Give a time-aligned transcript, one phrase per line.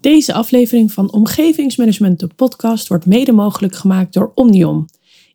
[0.00, 4.84] Deze aflevering van Omgevingsmanagement, de podcast, wordt mede mogelijk gemaakt door Omnium.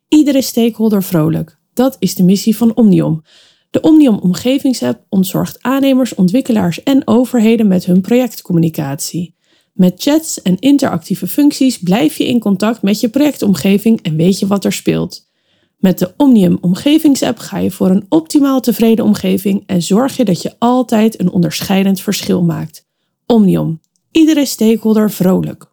[0.08, 1.58] Iedere stakeholder vrolijk.
[1.74, 3.22] Dat is de missie van Omnium.
[3.70, 9.34] De Omnium Omgevingsapp ontzorgt aannemers, ontwikkelaars en overheden met hun projectcommunicatie.
[9.72, 14.46] Met chats en interactieve functies blijf je in contact met je projectomgeving en weet je
[14.46, 15.28] wat er speelt.
[15.78, 20.42] Met de Omnium Omgevingsapp ga je voor een optimaal tevreden omgeving en zorg je dat
[20.42, 22.86] je altijd een onderscheidend verschil maakt.
[23.26, 23.80] Omnium.
[24.16, 25.66] Iedere stakeholder vrolijk.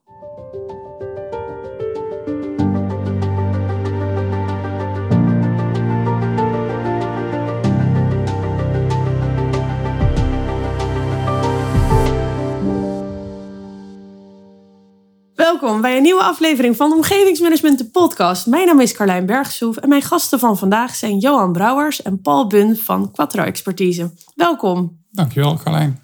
[15.35, 18.47] Welkom bij een nieuwe aflevering van Omgevingsmanagement, de podcast.
[18.47, 22.47] Mijn naam is Carlijn Bergsoef en mijn gasten van vandaag zijn Johan Brouwers en Paul
[22.47, 24.11] Bun van Quattro Expertise.
[24.35, 25.01] Welkom.
[25.11, 26.02] Dankjewel, Carlijn.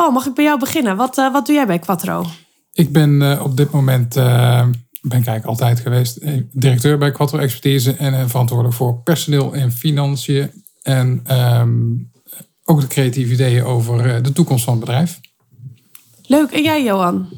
[0.00, 0.96] Paul, mag ik bij jou beginnen?
[0.96, 2.26] Wat, uh, wat doe jij bij Quattro?
[2.72, 4.24] Ik ben uh, op dit moment, uh,
[5.00, 6.20] ben ik eigenlijk altijd geweest,
[6.52, 10.50] directeur bij Quattro Expertise en verantwoordelijk voor personeel en financiën.
[10.82, 11.22] En
[11.60, 12.10] um,
[12.64, 15.20] ook de creatieve ideeën over de toekomst van het bedrijf.
[16.26, 16.50] Leuk.
[16.50, 17.28] En jij, Johan?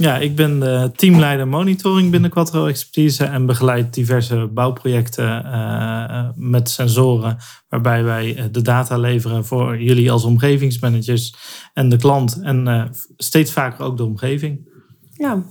[0.00, 6.70] Ja, ik ben de teamleider monitoring binnen Quattro Expertise en begeleid diverse bouwprojecten uh, met
[6.70, 7.36] sensoren,
[7.68, 11.34] waarbij wij de data leveren voor jullie als omgevingsmanagers
[11.74, 14.68] en de klant en steeds vaker ook de omgeving.
[15.12, 15.42] Ja,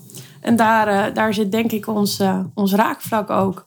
[0.42, 2.22] en daar, daar zit denk ik ons,
[2.54, 3.66] ons raakvlak ook.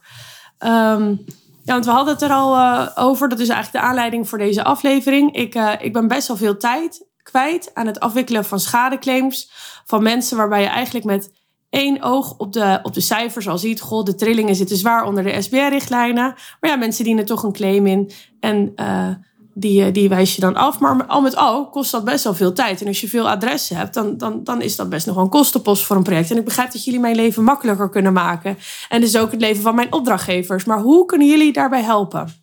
[0.59, 1.25] Um,
[1.63, 2.57] ja, want we hadden het er al
[2.97, 5.35] over, dat is eigenlijk de aanleiding voor deze aflevering.
[5.35, 9.51] Ik, ik ben best wel veel tijd kwijt aan het afwikkelen van schadeclaims
[9.85, 11.31] van mensen waarbij je eigenlijk met
[11.69, 15.23] één oog op de, op de cijfers al ziet, goh, de trillingen zitten zwaar onder
[15.23, 16.35] de SBR-richtlijnen.
[16.59, 19.09] Maar ja, mensen dienen toch een claim in en uh,
[19.53, 20.79] die, die wijs je dan af.
[20.79, 22.81] Maar al met al kost dat best wel veel tijd.
[22.81, 25.85] En als je veel adressen hebt, dan, dan, dan is dat best nog een kostenpost
[25.85, 26.31] voor een project.
[26.31, 28.57] En ik begrijp dat jullie mijn leven makkelijker kunnen maken.
[28.89, 30.65] En dus ook het leven van mijn opdrachtgevers.
[30.65, 32.33] Maar hoe kunnen jullie daarbij helpen?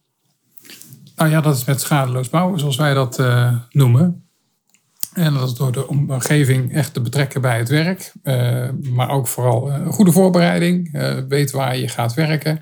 [1.17, 4.28] Nou ja, dat is met schadeloos bouwen, zoals wij dat uh, noemen.
[5.19, 8.13] En dat is door de omgeving echt te betrekken bij het werk.
[8.23, 10.95] Uh, maar ook vooral een goede voorbereiding.
[10.95, 12.61] Uh, weet waar je gaat werken.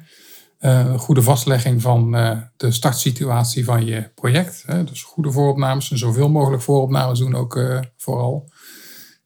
[0.60, 2.10] Uh, goede vastlegging van
[2.56, 4.64] de startsituatie van je project.
[4.84, 7.60] dus goede vooropnames en zoveel mogelijk vooropnames doen ook
[7.96, 8.50] vooral.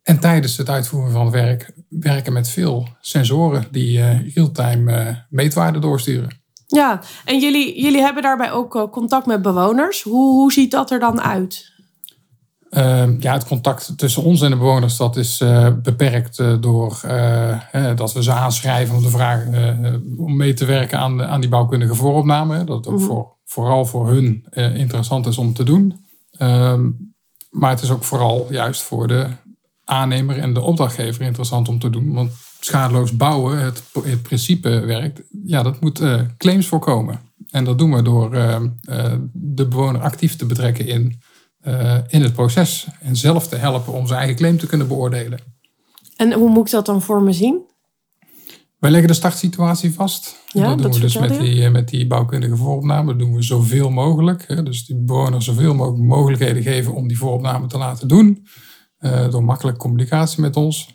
[0.02, 4.02] En tijdens het uitvoeren van het werk werken met veel sensoren die
[4.34, 6.40] real-time meetwaarden doorsturen.
[6.66, 10.02] Ja, en jullie, jullie hebben daarbij ook contact met bewoners.
[10.02, 11.79] Hoe, hoe ziet dat er dan uit?
[12.70, 17.00] Uh, ja, het contact tussen ons en de bewoners dat is uh, beperkt uh, door
[17.96, 21.50] dat we ze aanschrijven om te vragen om mee te werken aan, de, aan die
[21.50, 22.64] bouwkundige vooropname.
[22.64, 24.44] Dat het ook voor, vooral voor hun
[24.74, 26.04] interessant is om te doen.
[26.30, 26.90] Ehm,
[27.50, 29.26] maar het is ook vooral juist voor de
[29.84, 32.12] aannemer en de opdrachtgever interessant om te doen.
[32.12, 36.02] Want schadeloos bouwen, het, het principe werkt, ja, dat moet
[36.36, 37.20] claims voorkomen.
[37.50, 38.68] En dat doen we door ehm,
[39.32, 41.20] de bewoner actief te betrekken in
[41.64, 42.86] uh, in het proces.
[43.00, 45.38] En zelf te helpen om zijn eigen claim te kunnen beoordelen.
[46.16, 47.68] En hoe moet ik dat dan voor me zien?
[48.78, 50.36] Wij leggen de startsituatie vast.
[50.46, 53.06] Ja, dat doen we dus met die, met die bouwkundige vooropname.
[53.06, 54.64] Dat doen we zoveel mogelijk.
[54.64, 58.46] Dus die bewoners zoveel mogelijk mogelijkheden geven om die vooropname te laten doen.
[59.00, 60.94] Uh, door makkelijke communicatie met ons.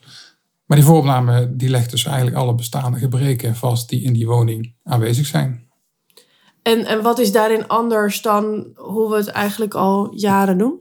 [0.65, 4.75] Maar die vooropname die legt dus eigenlijk alle bestaande gebreken vast die in die woning
[4.83, 5.64] aanwezig zijn.
[6.65, 10.79] En, en wat is daarin anders dan hoe we het eigenlijk al jaren doen?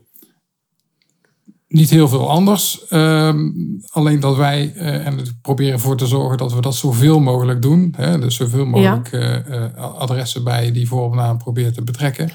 [1.67, 2.85] Niet heel veel anders.
[2.89, 7.61] Um, alleen dat wij uh, en proberen ervoor te zorgen dat we dat zoveel mogelijk
[7.61, 7.93] doen.
[7.97, 8.19] Hè?
[8.19, 9.43] Dus zoveel mogelijk ja.
[9.47, 12.29] uh, adressen bij die vooropname proberen te betrekken.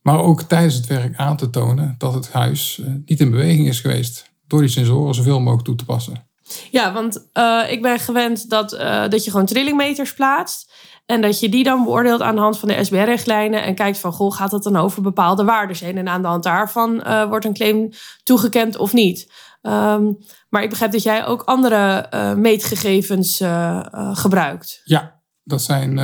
[0.00, 3.68] Maar ook tijdens het werk aan te tonen dat het huis uh, niet in beweging
[3.68, 4.30] is geweest.
[4.46, 6.26] Door die sensoren zoveel mogelijk toe te passen.
[6.70, 7.28] Ja, want
[7.70, 8.70] ik ben gewend dat,
[9.10, 10.72] dat je gewoon trillingmeters plaatst.
[11.06, 13.62] En dat je die dan beoordeelt aan de hand van de SBR-richtlijnen.
[13.62, 15.98] En kijkt van, goh, gaat het dan over bepaalde waarden heen?
[15.98, 17.90] En aan de hand daarvan uh, wordt een claim
[18.22, 19.32] toegekend of niet.
[19.62, 20.18] Um,
[20.48, 23.80] maar ik begrijp dat jij ook andere uh, meetgegevens uh,
[24.12, 24.80] gebruikt.
[24.84, 25.98] Ja, dat zijn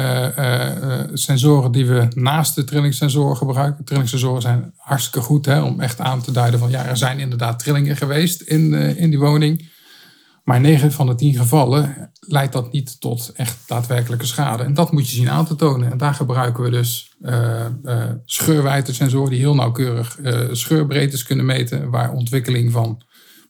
[1.13, 3.85] sensoren die we naast de trillingsensoren gebruiken.
[3.85, 6.71] Trillingsensoren zijn hartstikke goed hè, om echt aan te duiden van...
[6.71, 9.77] ja, er zijn inderdaad trillingen geweest in, in die woning...
[10.49, 14.63] Maar in 9 van de 10 gevallen leidt dat niet tot echt daadwerkelijke schade.
[14.63, 15.91] En dat moet je zien aan te tonen.
[15.91, 17.67] En daar gebruiken we dus uh,
[19.29, 21.91] die heel nauwkeurig uh, scheurbreedtes kunnen meten.
[21.91, 23.03] Waar ontwikkeling van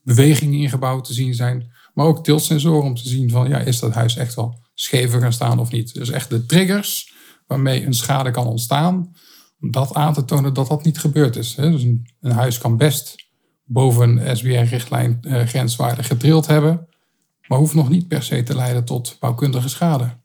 [0.02, 1.72] bewegingen ingebouwd te zien zijn.
[1.94, 5.32] Maar ook tiltsensoren om te zien van ja, is dat huis echt wel schever gaan
[5.32, 5.94] staan of niet.
[5.94, 7.12] Dus echt de triggers
[7.46, 9.12] waarmee een schade kan ontstaan.
[9.60, 11.54] Om dat aan te tonen dat dat niet gebeurd is.
[11.54, 13.27] Dus een huis kan best
[13.68, 16.88] boven SBR-richtlijn uh, grenswaarde gedrild hebben.
[17.46, 20.16] Maar hoeft nog niet per se te leiden tot bouwkundige schade.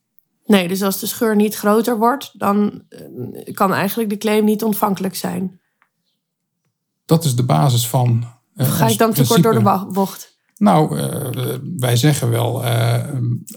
[0.45, 4.63] Nee, dus als de scheur niet groter wordt, dan eh, kan eigenlijk de claim niet
[4.63, 5.60] ontvankelijk zijn.
[7.06, 8.25] Dat is de basis van.
[8.56, 10.31] Uh, Ga ik dan te kort door de bocht?
[10.57, 10.96] Nou,
[11.78, 12.63] wij zeggen wel,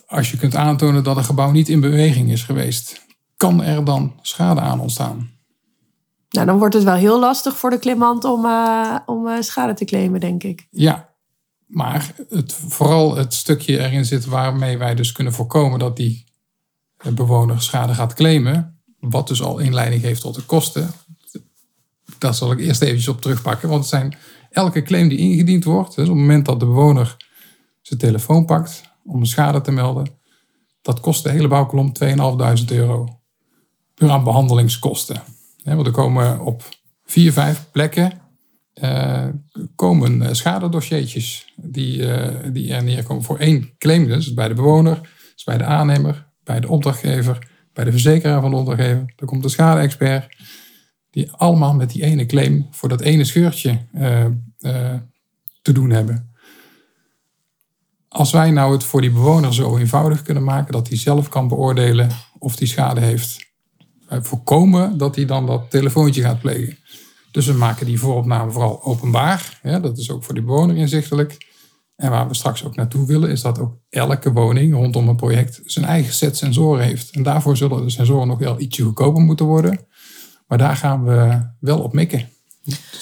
[0.06, 3.06] als je kunt aantonen dat een gebouw niet in beweging is geweest,
[3.36, 5.35] kan er dan schade aan ontstaan?
[6.36, 8.46] Nou, dan wordt het wel heel lastig voor de claimant om,
[9.06, 10.66] om schade te claimen, denk ik.
[10.70, 11.08] Ja,
[11.66, 16.24] maar het, vooral het stukje erin zit waarmee wij dus kunnen voorkomen dat die
[17.14, 20.90] bewoner schade gaat claimen, wat dus al inleiding geeft tot de kosten.
[22.18, 24.16] Daar zal ik eerst eventjes op terugpakken, want het zijn
[24.50, 27.16] elke claim die ingediend wordt, dus op het moment dat de bewoner
[27.82, 30.18] zijn telefoon pakt om een schade te melden,
[30.82, 33.20] dat kost de hele bouwkolom 2.500 euro.
[33.94, 35.22] Puur aan behandelingskosten.
[35.74, 36.62] Want er komen op
[37.04, 38.24] vier, vijf plekken
[38.82, 39.26] uh,
[39.74, 44.06] komen eh, schadedossiertjes die, uh, die er neerkomen voor één claim.
[44.06, 45.00] Dus bij de bewoner,
[45.44, 49.12] bij de aannemer, bij de opdrachtgever, bij de verzekeraar van de opdrachtgever.
[49.16, 50.36] Dan komt de schade-expert,
[51.10, 53.78] die allemaal met die ene claim voor dat ene scheurtje
[55.62, 56.34] te doen hebben.
[58.08, 61.48] Als wij nou het voor die bewoner zo eenvoudig kunnen maken dat hij zelf kan
[61.48, 63.45] beoordelen of hij schade heeft,
[64.08, 66.78] voorkomen dat hij dan dat telefoontje gaat plegen.
[67.30, 69.60] Dus we maken die vooropname vooral openbaar.
[69.62, 71.36] Dat is ook voor de bewoner inzichtelijk.
[71.96, 75.60] En waar we straks ook naartoe willen, is dat ook elke woning rondom een project
[75.64, 77.10] zijn eigen set sensoren heeft.
[77.10, 79.86] En daarvoor zullen de sensoren nog wel ietsje goedkoper moeten worden.
[80.46, 82.28] Maar daar gaan we wel op mikken.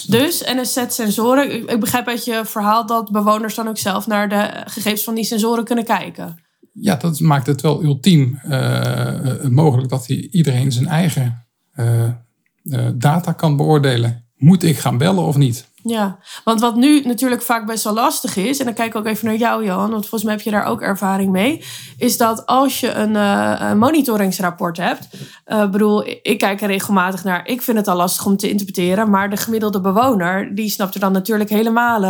[0.06, 1.68] Dus, en een set sensoren.
[1.68, 5.24] Ik begrijp uit je verhaal dat bewoners dan ook zelf naar de gegevens van die
[5.24, 6.43] sensoren kunnen kijken.
[6.80, 13.56] Ja, dat maakt het wel ultiem uh, mogelijk dat iedereen zijn eigen uh, data kan
[13.56, 15.72] beoordelen moet ik gaan bellen of niet?
[15.82, 19.06] Ja, want wat nu natuurlijk vaak best wel lastig is, en dan kijk ik ook
[19.06, 21.64] even naar jou, Johan, want volgens mij heb je daar ook ervaring mee,
[21.98, 25.08] is dat als je een, uh, monitoringsrapport hebt,
[25.46, 29.10] uh, bedoel, ik kijk er regelmatig naar, ik vind het al lastig om te interpreteren,
[29.10, 32.00] maar de gemiddelde bewoner, die snapt er dan natuurlijk helemaal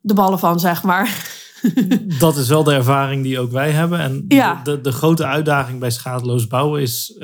[0.00, 1.38] de ballen van, zeg maar.
[2.18, 3.98] Dat is wel de ervaring die ook wij hebben.
[3.98, 4.62] En ja.
[4.62, 7.16] de, de, grote uitdaging bij schadeloos bouwen is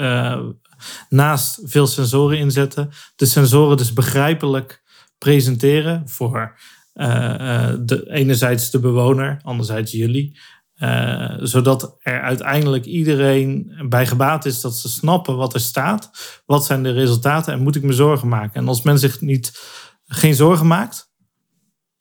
[1.08, 4.82] naast veel sensoren inzetten, de sensoren dus begrijpelijk
[5.18, 6.58] presenteren voor
[6.94, 10.38] uh, de, enerzijds de bewoner, anderzijds jullie.
[10.76, 16.10] Uh, zodat er uiteindelijk iedereen bij gebaat is dat ze snappen wat er staat.
[16.46, 18.60] Wat zijn de resultaten en moet ik me zorgen maken?
[18.60, 19.60] En als men zich niet,
[20.04, 21.12] geen zorgen maakt,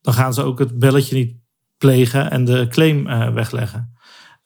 [0.01, 1.35] dan gaan ze ook het belletje niet
[1.77, 3.93] plegen en de claim uh, wegleggen.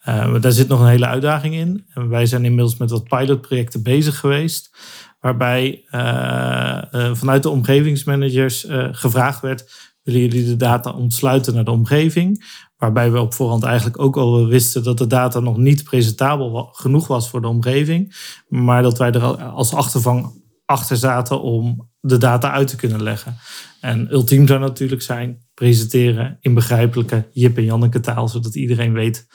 [0.07, 1.85] Uh, daar zit nog een hele uitdaging in.
[1.93, 4.77] En wij zijn inmiddels met wat pilotprojecten bezig geweest.
[5.19, 12.45] Waarbij uh, vanuit de omgevingsmanagers gevraagd werd: willen jullie de data ontsluiten naar de omgeving?
[12.77, 17.07] Waarbij we op voorhand eigenlijk ook al wisten dat de data nog niet presentabel genoeg
[17.07, 18.15] was voor de omgeving.
[18.47, 20.39] Maar dat wij er als achtervang
[20.69, 23.37] achter zaten om de data uit te kunnen leggen.
[23.81, 29.27] En ultiem zou natuurlijk zijn presenteren in begrijpelijke Jip en Janneke taal, zodat iedereen weet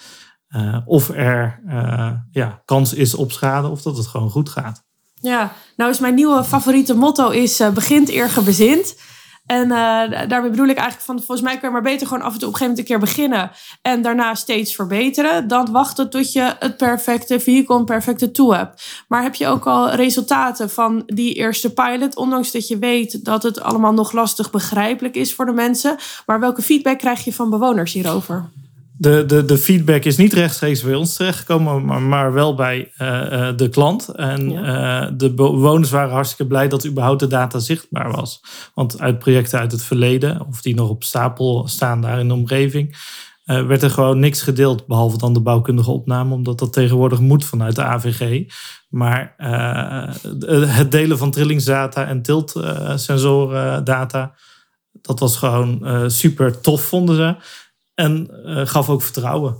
[0.56, 4.84] uh, of er uh, ja, kans is op schade of dat het gewoon goed gaat.
[5.20, 8.96] Ja, nou is mijn nieuwe favoriete motto is uh, begint eer gebezint.
[9.46, 9.68] En
[10.28, 12.48] daarmee bedoel ik eigenlijk van volgens mij kun je maar beter gewoon af en toe
[12.48, 13.50] op een gegeven moment een keer beginnen
[13.82, 19.04] en daarna steeds verbeteren dan wachten tot je het perfecte vehicle, een perfecte tool hebt.
[19.08, 23.42] Maar heb je ook al resultaten van die eerste pilot, ondanks dat je weet dat
[23.42, 27.50] het allemaal nog lastig begrijpelijk is voor de mensen, maar welke feedback krijg je van
[27.50, 28.50] bewoners hierover?
[28.96, 33.48] De, de, de feedback is niet rechtstreeks bij ons terechtgekomen, maar, maar wel bij uh,
[33.56, 34.08] de klant.
[34.08, 35.02] En ja.
[35.02, 38.40] uh, de bewoners waren hartstikke blij dat überhaupt de data zichtbaar was.
[38.74, 42.34] Want uit projecten uit het verleden, of die nog op stapel staan daar in de
[42.34, 42.96] omgeving,
[43.46, 47.44] uh, werd er gewoon niks gedeeld, behalve dan de bouwkundige opname, omdat dat tegenwoordig moet
[47.44, 48.52] vanuit de AVG.
[48.88, 49.34] Maar
[50.66, 54.34] het delen van trillingsdata en tiltsensorendata,
[54.92, 57.36] dat was gewoon super tof, vonden ze.
[57.94, 59.56] En uh, gaf ook vertrouwen.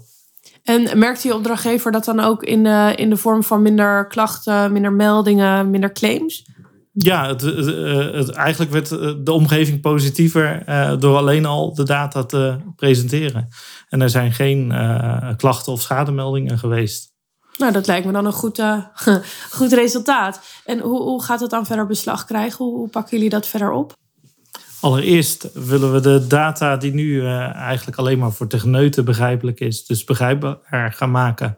[0.62, 4.72] En merkte je opdrachtgever dat dan ook in, uh, in de vorm van minder klachten,
[4.72, 6.52] minder meldingen, minder claims?
[6.92, 8.88] Ja, het, het, eh, het, eigenlijk werd
[9.26, 13.48] de omgeving positiever uh, door alleen al de data te presenteren.
[13.88, 14.72] En er zijn geen
[15.36, 17.12] klachten of schademeldingen geweest.
[17.58, 18.62] Nou, dat lijkt me dan een goed,
[19.58, 20.40] goed resultaat.
[20.64, 22.64] En hoe, hoe gaat het dan verder beslag krijgen?
[22.64, 23.94] Hoe, hoe pakken jullie dat verder op?
[24.84, 29.86] Allereerst willen we de data die nu uh, eigenlijk alleen maar voor techneuten begrijpelijk is,
[29.86, 31.56] dus begrijpbaar gaan maken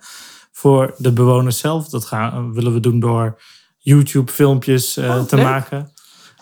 [0.52, 1.88] voor de bewoners zelf.
[1.88, 3.40] Dat gaan, willen we doen door
[3.78, 5.92] YouTube-filmpjes uh, oh, te maken.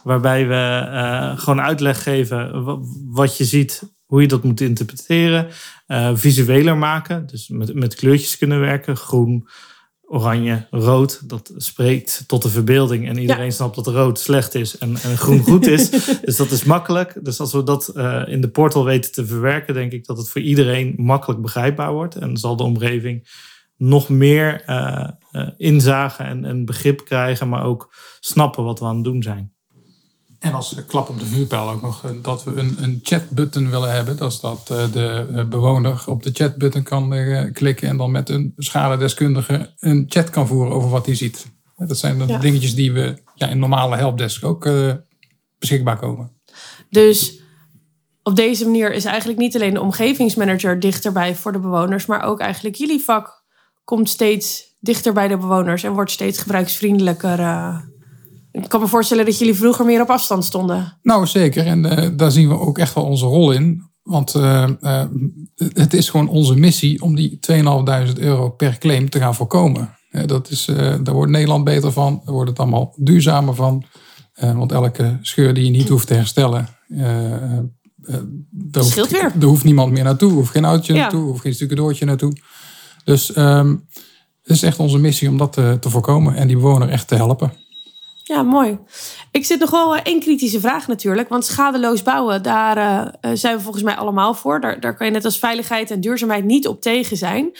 [0.03, 2.65] Waarbij we uh, gewoon uitleg geven
[3.11, 5.47] wat je ziet, hoe je dat moet interpreteren.
[6.15, 8.97] Visueler maken, dus met, met kleurtjes kunnen werken.
[8.97, 9.49] Groen,
[10.07, 11.29] oranje, rood.
[11.29, 13.09] Dat spreekt tot de verbeelding.
[13.09, 15.91] En iedereen snapt dat rood slecht is en, en groen goed is.
[16.25, 17.19] dus dat is makkelijk.
[17.23, 20.29] Dus als we dat uh, in de portal weten te verwerken, denk ik dat het
[20.29, 22.15] voor iedereen makkelijk begrijpbaar wordt.
[22.15, 23.29] En zal de omgeving
[23.77, 28.95] nog meer uh, uh, inzage en, en begrip krijgen, maar ook snappen wat we aan
[28.95, 29.54] het doen zijn.
[30.45, 34.17] En als klap op de vuurpijl ook nog dat we een, een chatbutton willen hebben.
[34.17, 37.11] Dat is dat de bewoner op de chatbutton kan
[37.53, 41.47] klikken en dan met een schadedeskundige een chat kan voeren over wat hij ziet.
[41.77, 44.69] Dat zijn de dingetjes die we ja, in normale helpdesk ook
[45.59, 46.31] beschikbaar komen.
[46.91, 47.41] Dus
[48.23, 52.41] op deze manier is eigenlijk niet alleen de omgevingsmanager dichterbij voor de bewoners, maar ook
[52.41, 53.45] eigenlijk jullie vak
[53.85, 57.39] komt steeds dichter bij de bewoners en wordt steeds gebruiksvriendelijker.
[57.39, 57.79] Uh,
[58.55, 60.99] ik kan me voorstellen dat jullie vroeger meer op afstand stonden.
[61.03, 61.67] Nou, zeker.
[61.67, 63.93] En uh, daar zien we ook echt wel onze rol in.
[64.03, 64.69] Want uh,
[65.57, 67.63] het is gewoon onze missie om die 2.500
[68.15, 69.97] euro per claim te gaan voorkomen.
[70.27, 70.65] dat is,
[71.03, 72.21] daar wordt Nederland beter van.
[72.25, 73.85] Daar wordt het allemaal duurzamer van.
[74.41, 76.69] want elke scheur die je niet hoeft te herstellen,
[78.51, 79.33] daar, hoeft, weer.
[79.35, 80.33] daar hoeft niemand meer naartoe.
[80.33, 82.33] Hoeft geen autootje naartoe, hoeft geen stukje naartoe.
[83.05, 83.87] Dus um,
[84.43, 87.15] het is echt onze missie om dat te, te, voorkomen en die bewoner echt te
[87.15, 87.53] helpen.
[88.27, 88.79] Ja, mooi.
[89.31, 91.29] Ik zit nog wel één kritische vraag natuurlijk.
[91.29, 94.61] Want schadeloos bouwen, daar uh, zijn we volgens mij allemaal voor.
[94.61, 97.53] Daar, daar kan je net als veiligheid en duurzaamheid niet op tegen zijn.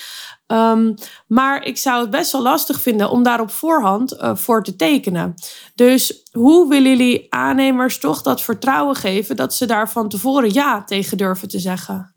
[0.47, 0.95] Um,
[1.27, 5.35] maar ik zou het best wel lastig vinden om daar op voorhand voor te tekenen.
[5.75, 10.85] Dus hoe willen jullie aannemers toch dat vertrouwen geven dat ze daar van tevoren ja
[10.85, 12.14] tegen durven te zeggen?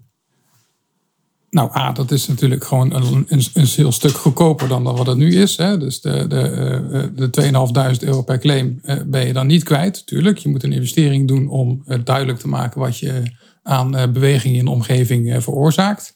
[1.49, 5.17] Nou, A, dat is natuurlijk gewoon een, een, een heel stuk goedkoper dan wat het
[5.17, 5.57] nu is.
[5.57, 5.77] Hè.
[5.77, 10.05] Dus de, de, eh, de 2.500 euro per claim eh, ben je dan niet kwijt.
[10.05, 13.23] Tuurlijk, je moet een investering doen om duidelijk te maken wat je
[13.63, 16.11] aan eh, beweging in de omgeving veroorzaakt.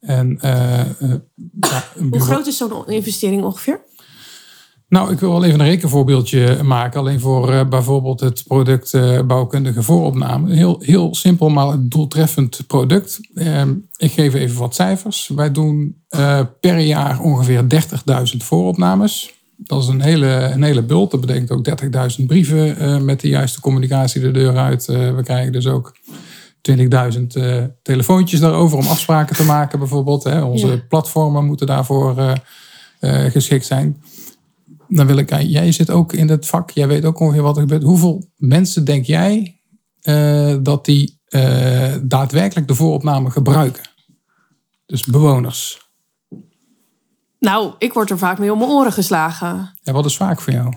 [0.00, 3.80] En, ja, Hoe groot is zo'n investering ongeveer?
[4.88, 7.00] Nou, ik wil wel even een rekenvoorbeeldje maken.
[7.00, 10.54] Alleen voor uh, bijvoorbeeld het product uh, bouwkundige vooropname.
[10.54, 13.20] Heel, heel simpel, maar een doeltreffend product.
[13.34, 13.62] Uh,
[13.96, 15.30] ik geef even wat cijfers.
[15.34, 19.32] Wij doen uh, per jaar ongeveer 30.000 vooropnames.
[19.56, 21.10] Dat is een hele, een hele bult.
[21.10, 21.68] Dat betekent ook
[22.20, 24.86] 30.000 brieven met de juiste communicatie de deur uit.
[24.86, 25.96] we krijgen dus ook
[26.70, 26.76] 20.000
[27.82, 30.24] telefoontjes daarover om afspraken te maken bijvoorbeeld.
[30.24, 30.42] Hè.
[30.42, 30.82] Onze ja.
[30.88, 32.38] platformen moeten daarvoor
[33.30, 34.02] geschikt zijn
[34.88, 37.62] dan wil ik, jij zit ook in het vak, jij weet ook ongeveer wat er
[37.62, 37.82] gebeurt.
[37.82, 39.60] Hoeveel mensen denk jij
[40.02, 43.82] uh, dat die uh, daadwerkelijk de vooropname gebruiken?
[44.86, 45.90] Dus bewoners.
[47.38, 49.78] Nou, ik word er vaak mee om mijn oren geslagen.
[49.82, 50.74] Ja, wat is vaak voor jou?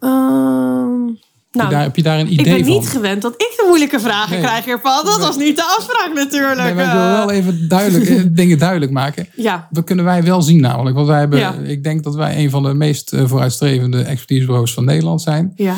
[0.00, 1.16] Uh,
[1.56, 2.56] nou, daar, heb je daar een idee van?
[2.56, 4.40] Ik ben niet gewend dat ik de moeilijke vragen nee.
[4.40, 5.04] krijg hiervan.
[5.04, 6.60] Dat was niet de afspraak natuurlijk.
[6.60, 9.28] Nee, maar ik wil wel even duidelijk, dingen duidelijk maken.
[9.34, 9.68] Ja.
[9.70, 10.96] Dat kunnen wij wel zien namelijk.
[10.96, 11.54] Want wij hebben, ja.
[11.54, 15.52] ik denk dat wij een van de meest vooruitstrevende expertisebureaus van Nederland zijn.
[15.54, 15.74] Ja.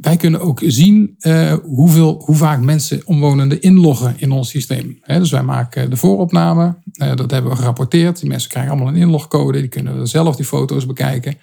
[0.00, 4.98] Wij kunnen ook zien uh, hoeveel, hoe vaak mensen omwonenden inloggen in ons systeem.
[5.02, 6.76] He, dus wij maken de vooropname.
[6.92, 8.20] Uh, dat hebben we gerapporteerd.
[8.20, 9.60] Die mensen krijgen allemaal een inlogcode.
[9.60, 11.38] Die kunnen zelf die foto's bekijken.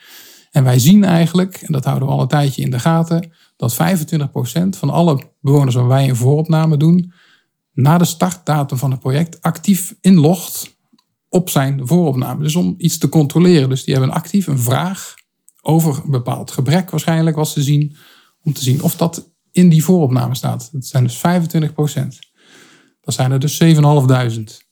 [0.57, 3.73] En wij zien eigenlijk, en dat houden we al een tijdje in de gaten, dat
[3.73, 3.77] 25%
[4.69, 7.13] van alle bewoners waar wij een vooropname doen,
[7.73, 10.77] na de startdatum van het project actief inlogt
[11.29, 12.43] op zijn vooropname.
[12.43, 13.69] Dus om iets te controleren.
[13.69, 15.13] Dus die hebben actief een vraag
[15.61, 17.95] over een bepaald gebrek waarschijnlijk wat ze zien,
[18.43, 20.69] om te zien of dat in die vooropname staat.
[20.71, 21.21] Dat zijn dus 25%.
[23.01, 24.65] Dat zijn er dus 7.500.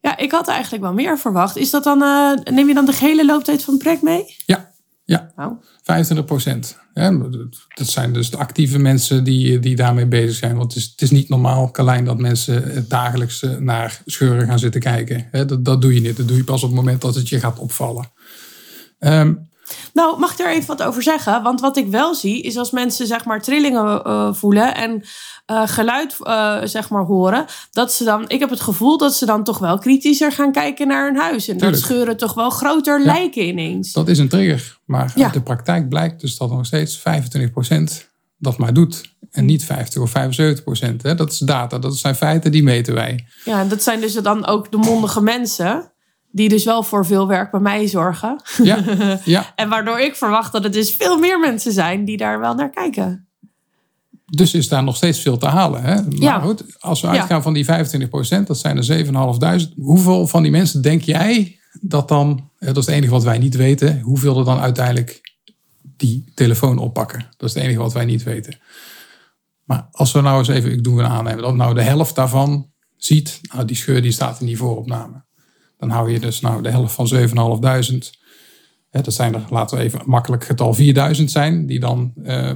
[0.00, 1.56] Ja, ik had eigenlijk wel meer verwacht.
[1.56, 4.36] Is dat dan, uh, neem je dan de gehele looptijd van het project mee?
[4.46, 4.71] Ja,
[5.12, 5.32] ja.
[5.36, 5.62] Oh.
[5.82, 6.78] 25 procent.
[7.74, 10.56] Dat zijn dus de actieve mensen die, die daarmee bezig zijn.
[10.56, 14.80] Want het is, het is niet normaal, Carlijn, dat mensen dagelijks naar scheuren gaan zitten
[14.80, 15.28] kijken.
[15.46, 16.16] Dat, dat doe je niet.
[16.16, 18.10] Dat doe je pas op het moment dat het je gaat opvallen.
[18.98, 19.50] Um,
[19.92, 21.42] nou, mag ik er even wat over zeggen?
[21.42, 25.02] Want wat ik wel zie, is als mensen zeg maar trillingen uh, voelen en
[25.50, 29.26] uh, geluid uh, zeg maar horen, dat ze dan, ik heb het gevoel dat ze
[29.26, 31.48] dan toch wel kritischer gaan kijken naar hun huis.
[31.48, 31.80] En Tuurlijk.
[31.80, 33.92] dat scheuren toch wel groter ja, lijken ineens.
[33.92, 34.78] Dat is een trigger.
[34.84, 35.24] Maar ja.
[35.24, 37.02] uit de praktijk blijkt dus dat nog steeds 25%
[38.38, 39.10] dat maar doet.
[39.30, 41.02] En niet 50 of 75 procent.
[41.02, 43.26] Dat is data, dat zijn feiten, die meten wij.
[43.44, 45.91] Ja, en dat zijn dus dan ook de mondige mensen
[46.32, 48.42] die dus wel voor veel werk bij mij zorgen.
[48.62, 48.84] Ja,
[49.24, 49.52] ja.
[49.54, 52.70] en waardoor ik verwacht dat het dus veel meer mensen zijn die daar wel naar
[52.70, 53.26] kijken.
[54.24, 55.82] Dus is daar nog steeds veel te halen.
[55.82, 55.94] Hè?
[55.94, 56.40] Maar ja.
[56.40, 57.42] goed, als we uitgaan ja.
[57.42, 59.04] van die 25%, dat zijn er
[59.66, 59.74] 7.500.
[59.76, 63.56] Hoeveel van die mensen denk jij dat dan, dat is het enige wat wij niet
[63.56, 65.20] weten, hoeveel er dan uiteindelijk
[65.96, 67.26] die telefoon oppakken.
[67.36, 68.58] Dat is het enige wat wij niet weten.
[69.64, 72.70] Maar als we nou eens even, ik doe een aannemen, dat nou de helft daarvan
[72.96, 75.24] ziet, nou die scheur die staat in die vooropname.
[75.82, 78.10] Dan hou je dus nou de helft van 7.500.
[78.90, 81.66] Dat zijn er, laten we even makkelijk getal, 4000 zijn.
[81.66, 82.50] Die dan uh,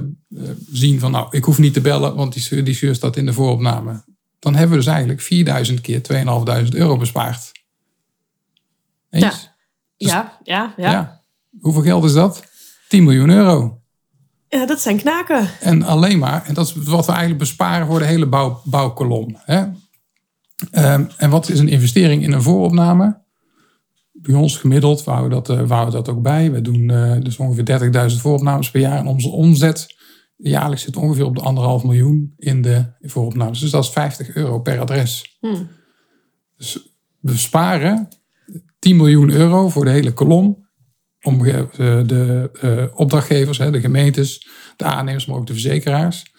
[0.71, 3.33] zien van, nou, ik hoef niet te bellen, want die die scheur staat in de
[3.33, 4.03] vooropname.
[4.39, 6.01] Dan hebben we dus eigenlijk 4000 keer
[6.67, 7.51] 2.500 euro bespaard.
[9.09, 9.23] Eens?
[9.23, 9.29] Ja.
[9.97, 11.21] Dus, ja, ja, ja, ja.
[11.59, 12.43] Hoeveel geld is dat?
[12.87, 13.81] 10 miljoen euro.
[14.47, 15.49] Ja, dat zijn knaken.
[15.59, 19.37] En alleen maar, en dat is wat we eigenlijk besparen voor de hele bouw, bouwkolom.
[19.39, 19.65] Hè?
[20.71, 23.25] Ehm, en wat is een investering in een vooropname?
[24.11, 26.51] Bij ons gemiddeld wouden we dat, we dat ook bij.
[26.51, 28.97] We doen uh, dus ongeveer 30.000 vooropnames per jaar.
[28.97, 29.95] En onze omzet
[30.37, 33.59] jaarlijks zit ongeveer op de anderhalf miljoen in de vooropnames.
[33.59, 35.37] Dus dat is 50 euro per adres.
[35.39, 35.69] Hmm.
[36.57, 38.07] Dus we sparen
[38.79, 40.65] 10 miljoen euro voor de hele kolom.
[41.21, 46.33] Om uh, de opdrachtgevers, de gemeentes, de aannemers, maar ook de verzekeraars.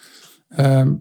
[0.49, 0.93] Ehm,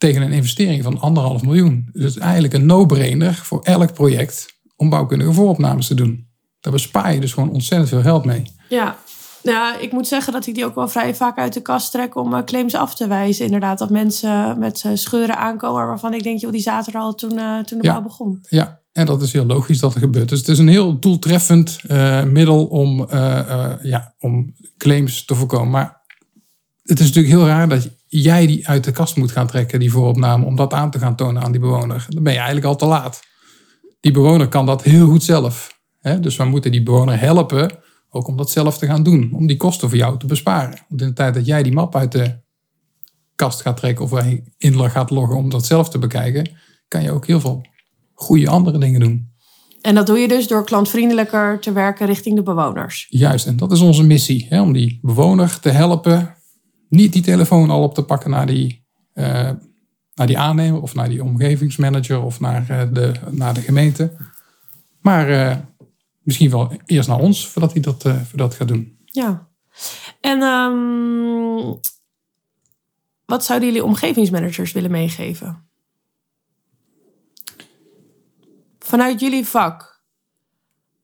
[0.00, 1.88] tegen een investering van anderhalf miljoen.
[1.92, 6.26] Dus het is eigenlijk een no-brainer voor elk project om bouwkundige vooropnames te doen.
[6.60, 8.42] Daar bespaar je dus gewoon ontzettend veel geld mee.
[8.68, 8.96] Ja.
[9.42, 12.16] Ja, ik moet zeggen dat ik die ook wel vrij vaak uit de kast trek
[12.16, 13.44] om uh, claims af te wijzen.
[13.44, 17.14] Inderdaad, dat mensen met uh, scheuren aankomen waarvan ik denk, joh, die zaten er al
[17.14, 18.38] toen, uh, toen de bouw begon.
[18.48, 20.28] Ja, en dat is heel logisch dat er gebeurt.
[20.28, 21.78] Dus het is een heel doeltreffend
[22.24, 23.06] middel om,
[23.82, 25.70] ja, om claims te voorkomen.
[25.70, 25.99] Maar
[26.82, 29.90] het is natuurlijk heel raar dat jij die uit de kast moet gaan trekken, die
[29.90, 32.06] vooropname, om dat aan te gaan tonen aan die bewoner.
[32.08, 33.20] Dan ben je eigenlijk al te laat.
[34.00, 35.80] Die bewoner kan dat heel goed zelf.
[36.00, 36.20] Hè?
[36.20, 37.78] Dus we moeten die bewoner helpen,
[38.10, 40.84] ook om dat zelf te gaan doen, om die kosten voor jou te besparen.
[40.88, 42.38] Want in de tijd dat jij die map uit de
[43.34, 44.24] kast gaat trekken of
[44.58, 46.50] in gaat loggen om dat zelf te bekijken,
[46.88, 47.66] kan je ook heel veel
[48.14, 49.28] goede andere dingen doen.
[49.80, 53.06] En dat doe je dus door klantvriendelijker te werken richting de bewoners.
[53.08, 54.46] Juist, en dat is onze missie.
[54.48, 56.34] Hè, om die bewoner te helpen
[56.90, 59.50] niet die telefoon al op te pakken naar die, uh,
[60.14, 64.12] naar die aannemer of naar die omgevingsmanager of naar, uh, de, naar de gemeente.
[65.00, 65.56] Maar uh,
[66.22, 68.98] misschien wel eerst naar ons voordat hij dat, voordat gaat doen.
[69.04, 69.48] Ja.
[70.20, 71.80] En um,
[73.24, 75.68] wat zouden jullie omgevingsmanagers willen meegeven?
[78.78, 80.02] Vanuit jullie vak.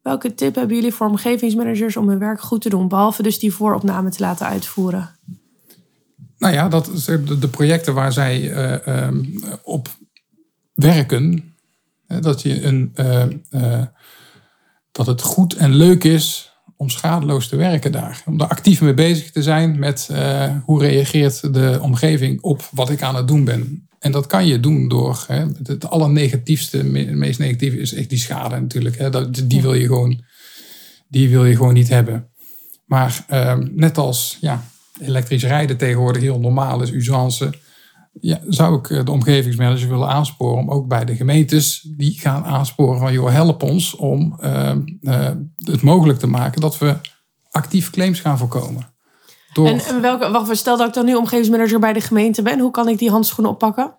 [0.03, 3.53] Welke tip hebben jullie voor omgevingsmanagers om hun werk goed te doen, behalve dus die
[3.53, 5.19] vooropname te laten uitvoeren?
[6.39, 6.91] Nou ja, dat,
[7.41, 9.25] de projecten waar zij eh, ehm,
[9.63, 9.89] op
[10.75, 11.55] werken,
[12.21, 13.87] dat, je een, eh, eh,
[14.93, 18.23] dat het goed en leuk is om schadeloos te werken daar.
[18.27, 20.11] Om daar actief mee bezig te zijn met
[20.65, 23.89] hoe reageert de omgeving op wat ik aan het doen ben.
[23.99, 28.19] En dat kan je doen door, hè, het allernegatiefste, het meest negatieve is echt die
[28.19, 28.99] schade natuurlijk.
[28.99, 30.23] Hè, dat, die, wil je gewoon,
[31.09, 32.29] die wil je gewoon niet hebben.
[32.85, 34.65] Maar ehm, net als ja,
[35.01, 37.53] elektrisch rijden tegenwoordig heel normaal is, usance.
[38.21, 42.45] Ja, zou ik eh, de omgevingsmanager willen aansporen om ook bij de gemeentes die gaan
[42.45, 46.97] aansporen van joh, help ons om uh, uh, het mogelijk te maken dat we
[47.51, 48.95] actief claims gaan voorkomen.
[49.53, 52.71] Door, en, welke, wacht, stel dat ik dan nu omgevingsmanager bij de gemeente ben, hoe
[52.71, 53.95] kan ik die handschoenen oppakken?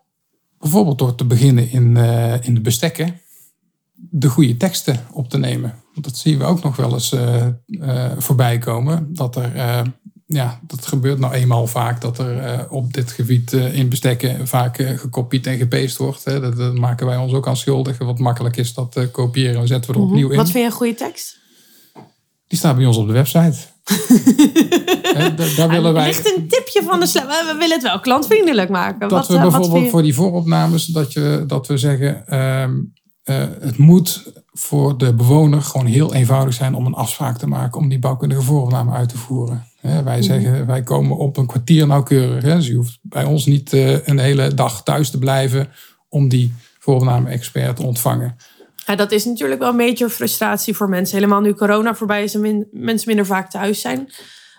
[0.60, 3.21] Bijvoorbeeld door te beginnen in, uh, in de bestekken
[3.93, 5.75] de goede teksten op te nemen.
[5.93, 7.15] Want dat zien we ook nog wel eens
[8.17, 9.13] voorbij komen.
[9.13, 9.51] Dat er
[10.27, 14.47] ja, dat gebeurt nou eenmaal vaak dat er uh, op dit gebied uh, in bestekken
[14.47, 16.25] vaak uh, gekopieerd en gepeest wordt.
[16.25, 16.39] Hè.
[16.39, 17.97] Dat, dat, maken wij ons ook aan schuldig.
[17.97, 20.11] Wat makkelijk is dat kopiëren en zetten we er mhm.
[20.11, 20.37] opnieuw in.
[20.37, 21.37] Wat vind je een goede tekst?
[22.47, 23.57] Die staat bij ons op de website.
[25.35, 26.07] daar, daar willen wij...
[26.07, 27.27] Ligt een tipje van de sla.
[27.27, 28.99] We willen het wel klantvriendelijk maken.
[28.99, 32.27] Dat wat, we bijvoorbeeld voor die vooropnames, dat, je, dat we zeggen...
[32.27, 32.75] Ehm,
[33.59, 34.23] het moet
[34.58, 38.41] voor de bewoner gewoon heel eenvoudig zijn om een afspraak te maken om die bouwkundige
[38.41, 40.22] vooropname uit te voeren wij mhm.
[40.22, 42.43] zeggen, wij komen op een kwartier nauwkeurig.
[42.43, 42.56] Hè.
[42.56, 45.70] Dus je hoeft bij ons niet uh, een hele dag thuis te blijven
[46.10, 48.36] om die voorname-expert te ontvangen.
[48.86, 51.17] Ja, dat is natuurlijk wel een major frustratie voor mensen.
[51.17, 54.12] Helemaal nu corona voorbij is en mensen minder vaak thuis zijn.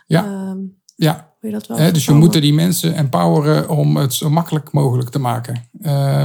[0.07, 0.53] Ja, uh,
[0.99, 1.29] ja.
[1.41, 5.19] Je dat wel dus je moet die mensen empoweren om het zo makkelijk mogelijk te
[5.19, 5.69] maken.
[5.81, 6.23] Uh,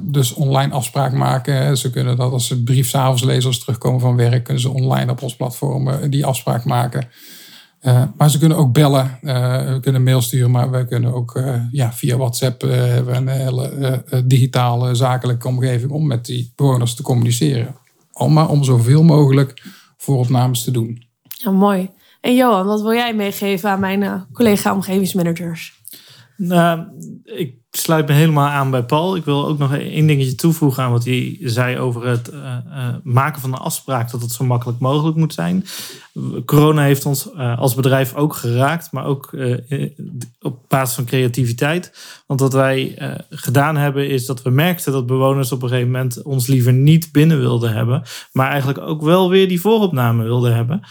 [0.00, 1.76] dus online afspraak maken.
[1.76, 4.70] Ze kunnen dat als ze brief s'avonds lezen als ze terugkomen van werk, kunnen ze
[4.70, 7.08] online op ons platform eh, die afspraak maken.
[7.82, 11.92] Uh, maar ze kunnen ook bellen, we kunnen mail sturen, maar we kunnen ook ja,
[11.92, 17.74] via WhatsApp hebben een hele digitale zakelijke omgeving om met die bewoners te communiceren.
[18.12, 19.62] Allemaal om zoveel mogelijk
[19.96, 21.06] vooropnames te doen.
[21.22, 21.90] Ja, mooi.
[22.22, 25.80] En Johan, wat wil jij meegeven aan mijn collega omgevingsmanagers?
[26.36, 26.84] Nou,
[27.24, 29.16] ik sluit me helemaal aan bij Paul.
[29.16, 32.88] Ik wil ook nog één dingetje toevoegen aan wat hij zei over het uh, uh,
[33.02, 35.64] maken van een afspraak dat het zo makkelijk mogelijk moet zijn.
[36.44, 39.36] Corona heeft ons als bedrijf ook geraakt, maar ook
[40.40, 41.92] op basis van creativiteit.
[42.26, 42.98] Want wat wij
[43.30, 47.12] gedaan hebben is dat we merkten dat bewoners op een gegeven moment ons liever niet
[47.12, 50.82] binnen wilden hebben, maar eigenlijk ook wel weer die vooropname wilden hebben.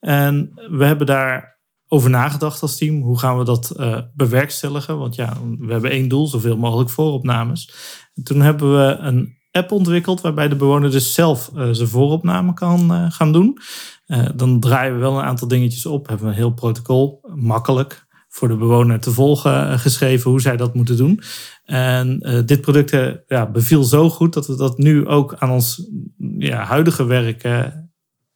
[0.00, 1.60] En we hebben daar
[1.92, 3.02] over nagedacht als team.
[3.02, 4.98] Hoe gaan we dat uh, bewerkstelligen?
[4.98, 7.74] Want ja, we hebben één doel, zoveel mogelijk vooropnames.
[8.14, 12.54] En toen hebben we een app ontwikkeld waarbij de bewoner dus zelf uh, zijn vooropname
[12.54, 13.58] kan uh, gaan doen.
[14.34, 16.08] dan draaien we wel een aantal dingetjes op.
[16.08, 20.74] Hebben we een heel protocol, makkelijk voor de bewoner te volgen geschreven hoe zij dat
[20.74, 21.20] moeten doen.
[21.64, 25.90] En dit product ja, beviel zo goed dat we dat nu ook aan ons
[26.38, 27.42] ja, huidige werk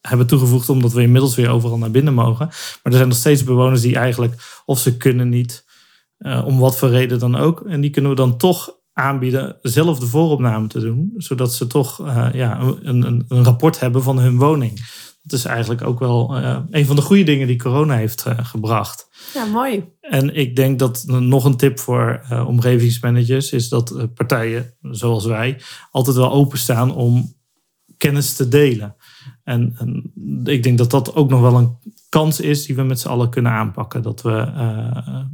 [0.09, 2.47] hebben toegevoegd omdat we inmiddels weer overal naar binnen mogen.
[2.47, 5.65] Maar er zijn nog steeds bewoners die eigenlijk, of ze kunnen niet,
[6.19, 7.61] uh, om wat voor reden dan ook.
[7.67, 11.13] En die kunnen we dan toch aanbieden zelf de vooropname te doen.
[11.17, 14.73] Zodat ze toch uh, ja, een, een, een, rapport hebben van hun woning.
[15.23, 19.09] Dat is eigenlijk ook wel uh, een van de goede dingen die corona heeft gebracht.
[19.35, 19.85] Ja, mooi.
[20.01, 26.17] En ik denk dat nog een tip voor omgevingsmanagers is dat partijen zoals wij altijd
[26.17, 27.35] wel openstaan om
[27.97, 28.97] kennis te delen.
[29.45, 30.13] En, en,
[30.45, 31.79] ik denk dat dat ook nog wel een
[32.09, 34.03] kans is die we met z'n allen kunnen aanpakken.
[34.03, 35.25] Dat we uh,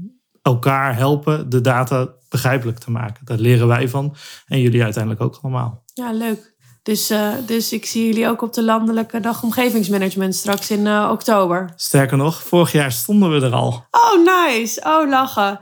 [0.42, 3.24] elkaar helpen de data begrijpelijk te maken.
[3.24, 5.82] Daar leren wij van en jullie uiteindelijk ook allemaal.
[5.94, 6.54] Ja, leuk.
[6.82, 11.08] Dus, uh, dus ik zie jullie ook op de Landelijke Dag Omgevingsmanagement straks in uh,
[11.12, 11.72] oktober.
[11.76, 13.86] Sterker nog, vorig jaar stonden we er al.
[13.90, 14.80] Oh, nice.
[14.84, 15.60] Oh, lachen.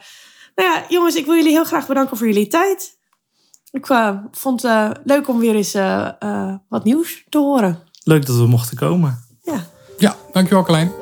[0.55, 2.99] Nou ja, jongens, ik wil jullie heel graag bedanken voor jullie tijd.
[3.71, 5.73] Ik uh, vond het leuk om weer eens
[6.69, 7.88] wat nieuws te horen.
[8.09, 9.18] Leuk dat we mochten komen.
[9.42, 9.66] Ja.
[9.99, 10.92] Ja, dankjewel Klein.